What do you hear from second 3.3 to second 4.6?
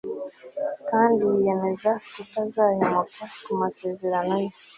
ku masezerano ye